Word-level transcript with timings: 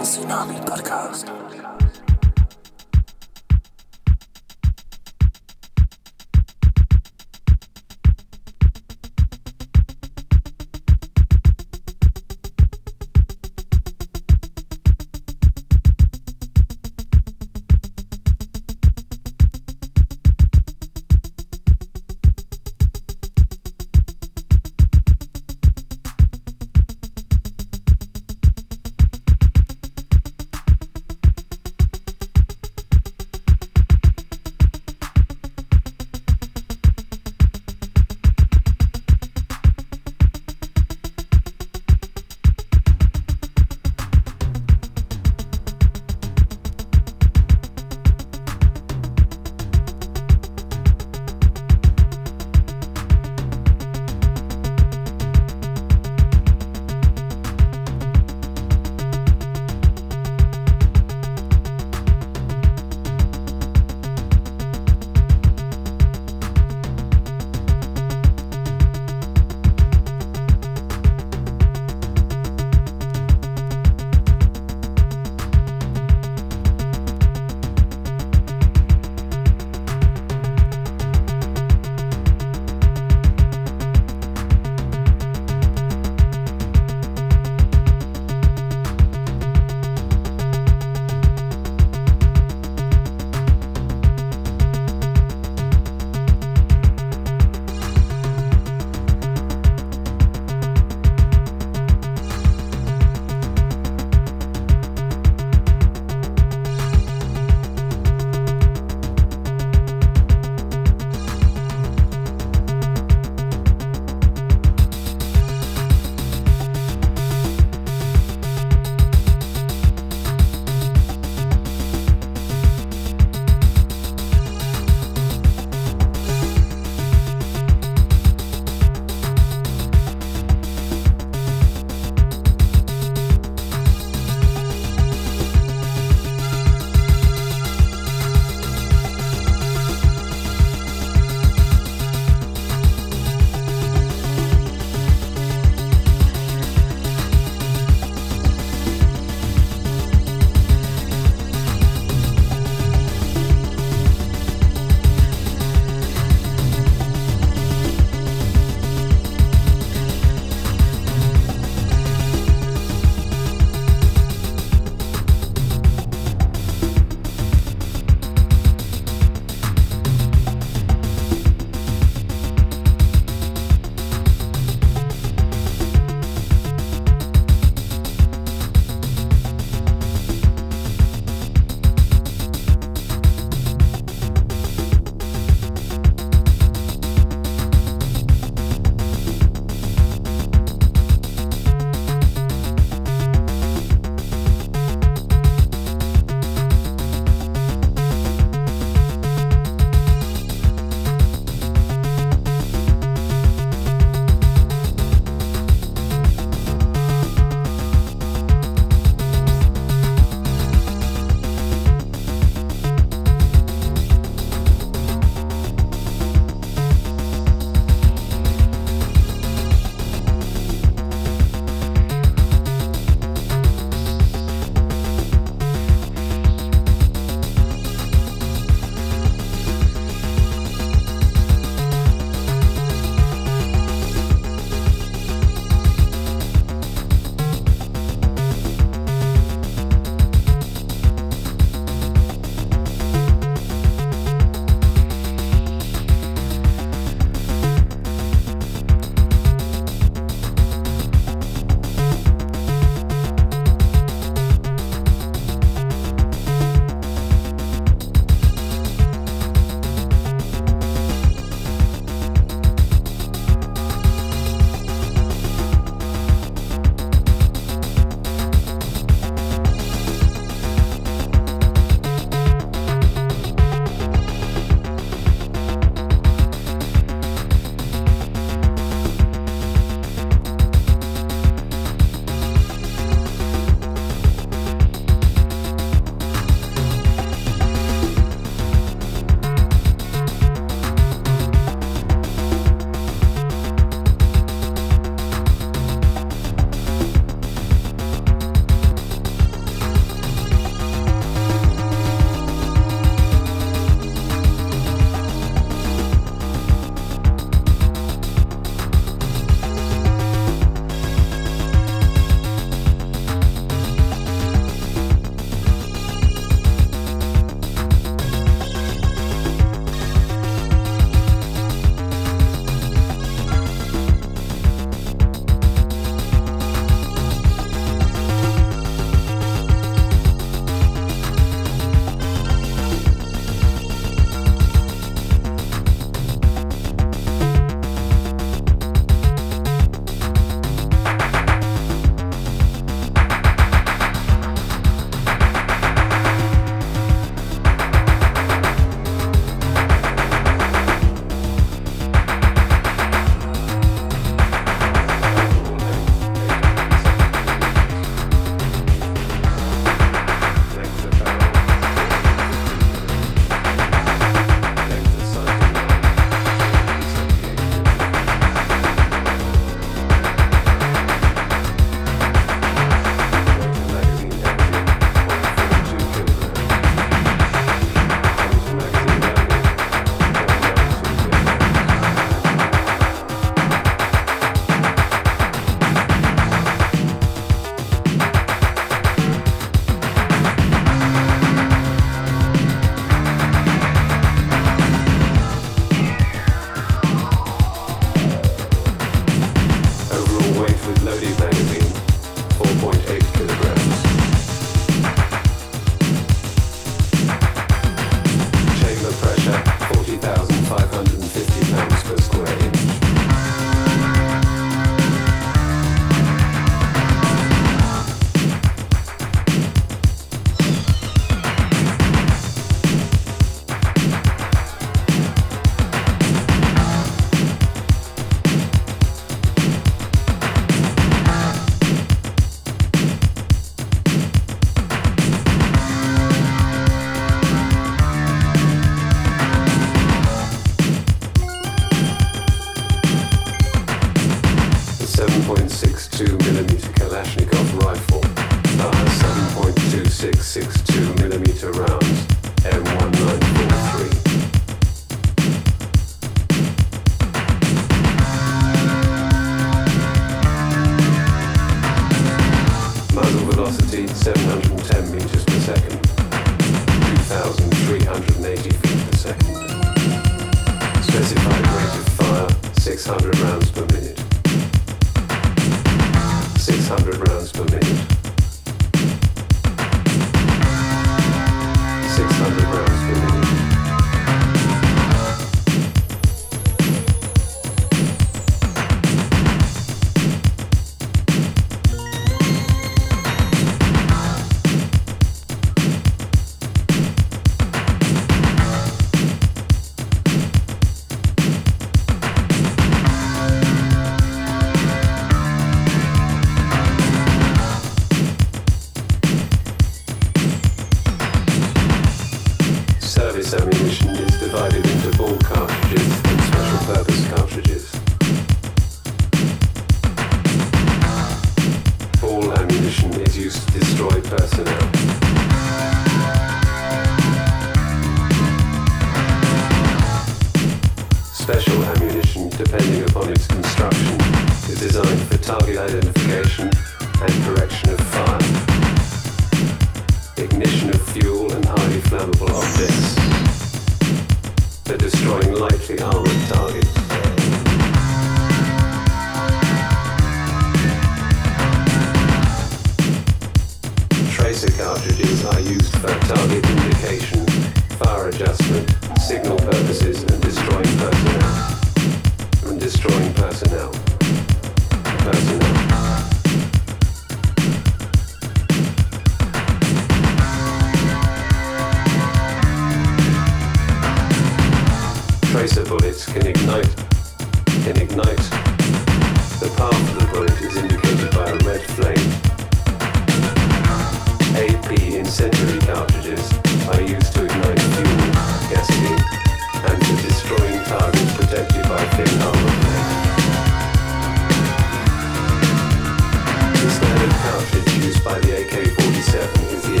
Tsunami 0.00 0.56
Podcast. 0.64 1.28